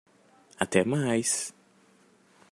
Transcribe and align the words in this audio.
Até 0.59 0.83
mais! 0.83 1.53